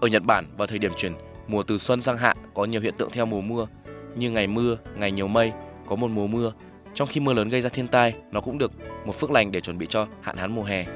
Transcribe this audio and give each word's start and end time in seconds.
Ở 0.00 0.08
Nhật 0.08 0.22
Bản, 0.24 0.46
vào 0.56 0.66
thời 0.66 0.78
điểm 0.78 0.92
chuyển 0.96 1.12
mùa 1.48 1.62
từ 1.62 1.78
xuân 1.78 2.02
sang 2.02 2.18
hạ 2.18 2.34
có 2.54 2.64
nhiều 2.64 2.80
hiện 2.80 2.94
tượng 2.98 3.10
theo 3.10 3.26
mùa 3.26 3.40
mưa, 3.40 3.66
như 4.16 4.30
ngày 4.30 4.46
mưa, 4.46 4.76
ngày 4.96 5.12
nhiều 5.12 5.28
mây, 5.28 5.52
có 5.86 5.96
một 5.96 6.08
mùa 6.08 6.26
mưa. 6.26 6.52
Trong 6.94 7.08
khi 7.08 7.20
mưa 7.20 7.32
lớn 7.32 7.48
gây 7.48 7.60
ra 7.60 7.68
thiên 7.68 7.88
tai, 7.88 8.14
nó 8.32 8.40
cũng 8.40 8.58
được 8.58 8.72
một 9.04 9.20
phước 9.20 9.30
lành 9.30 9.52
để 9.52 9.60
chuẩn 9.60 9.78
bị 9.78 9.86
cho 9.86 10.06
hạn 10.20 10.36
hán 10.36 10.54
mùa 10.54 10.62
hè. 10.62 10.86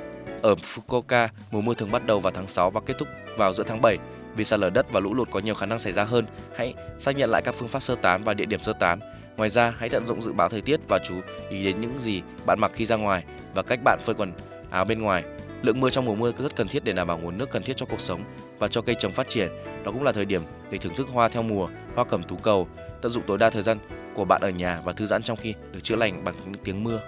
Ở 0.43 0.55
Fukuoka, 0.55 1.29
mùa 1.51 1.61
mưa 1.61 1.75
thường 1.75 1.91
bắt 1.91 2.07
đầu 2.07 2.21
vào 2.21 2.33
tháng 2.33 2.49
6 2.49 2.71
và 2.71 2.81
kết 2.81 2.95
thúc 2.99 3.09
vào 3.37 3.55
giữa 3.55 3.65
tháng 3.65 3.81
7. 3.81 3.99
Vì 4.37 4.45
sạt 4.45 4.61
lở 4.61 4.71
đất 4.71 4.93
và 4.93 5.01
lũ 5.01 5.15
lụt 5.15 5.31
có 5.31 5.41
nhiều 5.41 5.55
khả 5.55 5.67
năng 5.67 5.79
xảy 5.79 5.93
ra 5.93 6.05
hơn, 6.05 6.27
hãy 6.57 6.75
xác 6.99 7.17
nhận 7.17 7.31
lại 7.31 7.43
các 7.43 7.55
phương 7.55 7.69
pháp 7.69 7.81
sơ 7.81 7.95
tán 7.95 8.25
và 8.25 8.35
địa 8.35 8.45
điểm 8.45 8.63
sơ 8.63 8.73
tán. 8.73 9.01
Ngoài 9.37 9.49
ra, 9.49 9.75
hãy 9.79 9.89
tận 9.89 10.07
dụng 10.07 10.23
dự 10.23 10.33
báo 10.33 10.49
thời 10.49 10.61
tiết 10.61 10.81
và 10.89 10.99
chú 11.09 11.15
ý 11.51 11.65
đến 11.65 11.81
những 11.81 12.01
gì 12.01 12.23
bạn 12.47 12.61
mặc 12.61 12.73
khi 12.75 12.87
ra 12.87 12.97
ngoài 12.97 13.25
và 13.55 13.63
cách 13.63 13.81
bạn 13.85 13.99
phơi 14.05 14.15
quần 14.15 14.33
áo 14.71 14.85
bên 14.85 15.03
ngoài. 15.03 15.25
Lượng 15.63 15.81
mưa 15.81 15.91
trong 15.91 16.05
mùa 16.05 16.15
mưa 16.15 16.33
rất 16.39 16.57
cần 16.57 16.69
thiết 16.69 16.85
để 16.85 16.93
đảm 16.93 17.07
bảo 17.07 17.19
nguồn 17.19 17.39
nước 17.39 17.51
cần 17.51 17.63
thiết 17.63 17.77
cho 17.77 17.87
cuộc 17.87 18.01
sống 18.01 18.25
và 18.63 18.69
cho 18.69 18.83
cây 18.83 18.95
trồng 18.99 19.13
phát 19.13 19.29
triển. 19.29 19.49
Đó 19.85 19.93
cũng 19.93 20.03
là 20.03 20.13
thời 20.13 20.25
điểm 20.25 20.43
để 20.71 20.79
thưởng 20.79 20.95
thức 20.97 21.09
hoa 21.13 21.29
theo 21.29 21.43
mùa, 21.43 21.69
hoa 21.95 22.05
cẩm 22.05 22.23
tú 22.23 22.37
cầu, 22.37 22.69
tận 23.03 23.13
dụng 23.13 23.23
tối 23.27 23.39
đa 23.39 23.51
thời 23.51 23.63
gian 23.63 23.79
của 24.15 24.25
bạn 24.25 24.41
ở 24.41 24.51
nhà 24.51 24.81
và 24.85 24.93
thư 24.93 25.07
giãn 25.07 25.23
trong 25.23 25.37
khi 25.37 25.55
được 25.73 25.81
chữa 25.83 25.97
lành 25.97 26.25
bằng 26.25 26.35
những 26.45 26.55
tiếng 26.65 26.85
mưa. 26.85 27.01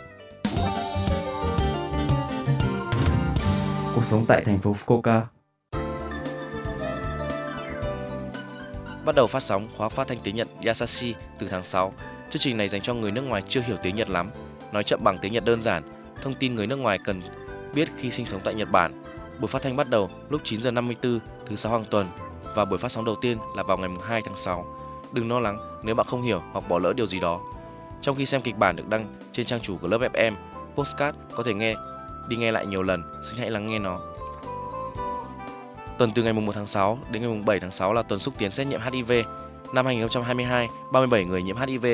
Cuộc 3.94 4.04
sống 4.04 4.24
tại 4.28 4.42
thành 4.44 4.58
phố 4.58 4.72
Fukuoka 4.72 5.20
Bắt 9.04 9.14
đầu 9.14 9.26
phát 9.26 9.42
sóng 9.42 9.68
khóa 9.76 9.88
phát 9.88 10.08
thanh 10.08 10.18
tiếng 10.24 10.36
Nhật 10.36 10.48
Yasashi 10.64 11.14
từ 11.38 11.48
tháng 11.48 11.64
6. 11.64 11.92
Chương 12.30 12.40
trình 12.40 12.56
này 12.56 12.68
dành 12.68 12.80
cho 12.80 12.94
người 12.94 13.10
nước 13.10 13.22
ngoài 13.22 13.42
chưa 13.48 13.60
hiểu 13.60 13.76
tiếng 13.82 13.96
Nhật 13.96 14.10
lắm, 14.10 14.30
nói 14.72 14.84
chậm 14.84 15.00
bằng 15.04 15.18
tiếng 15.18 15.32
Nhật 15.32 15.44
đơn 15.44 15.62
giản, 15.62 15.82
thông 16.22 16.34
tin 16.34 16.54
người 16.54 16.66
nước 16.66 16.76
ngoài 16.76 16.98
cần 17.04 17.22
biết 17.74 17.88
khi 17.98 18.10
sinh 18.10 18.26
sống 18.26 18.40
tại 18.44 18.54
Nhật 18.54 18.70
Bản. 18.70 19.02
Buổi 19.40 19.48
phát 19.48 19.62
thanh 19.62 19.76
bắt 19.76 19.90
đầu 19.90 20.10
lúc 20.28 20.40
9 20.44 20.60
giờ 20.60 20.70
54 20.70 21.20
thứ 21.46 21.56
sáu 21.56 21.72
hàng 21.72 21.84
tuần 21.90 22.06
và 22.54 22.64
buổi 22.64 22.78
phát 22.78 22.92
sóng 22.92 23.04
đầu 23.04 23.16
tiên 23.20 23.38
là 23.56 23.62
vào 23.62 23.78
ngày 23.78 23.90
2 24.02 24.22
tháng 24.24 24.36
6. 24.36 24.64
Đừng 25.12 25.30
lo 25.30 25.40
lắng 25.40 25.58
nếu 25.82 25.94
bạn 25.94 26.06
không 26.06 26.22
hiểu 26.22 26.42
hoặc 26.52 26.68
bỏ 26.68 26.78
lỡ 26.78 26.92
điều 26.92 27.06
gì 27.06 27.20
đó. 27.20 27.40
Trong 28.00 28.16
khi 28.16 28.26
xem 28.26 28.42
kịch 28.42 28.58
bản 28.58 28.76
được 28.76 28.88
đăng 28.88 29.06
trên 29.32 29.46
trang 29.46 29.60
chủ 29.60 29.76
của 29.76 29.88
lớp 29.88 29.98
FM, 29.98 30.32
postcard 30.74 31.18
có 31.34 31.42
thể 31.42 31.54
nghe 31.54 31.74
đi 32.28 32.36
nghe 32.36 32.52
lại 32.52 32.66
nhiều 32.66 32.82
lần, 32.82 33.02
xin 33.30 33.40
hãy 33.40 33.50
lắng 33.50 33.66
nghe 33.66 33.78
nó. 33.78 34.00
Tuần 35.98 36.10
từ 36.14 36.22
ngày 36.22 36.32
1 36.32 36.52
tháng 36.54 36.66
6 36.66 36.98
đến 37.10 37.22
ngày 37.22 37.42
7 37.46 37.60
tháng 37.60 37.70
6 37.70 37.92
là 37.92 38.02
tuần 38.02 38.20
xúc 38.20 38.34
tiến 38.38 38.50
xét 38.50 38.66
nghiệm 38.66 38.80
HIV. 38.80 39.12
Năm 39.72 39.86
2022, 39.86 40.68
37 40.92 41.24
người 41.24 41.42
nhiễm 41.42 41.56
HIV 41.56 41.86